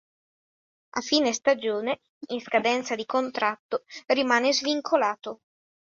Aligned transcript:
A 0.97 1.01
fine 1.01 1.31
stagione, 1.31 1.99
in 2.29 2.41
scadenza 2.41 2.95
di 2.95 3.05
contratto, 3.05 3.83
rimane 4.07 4.51
svincolato. 4.51 5.41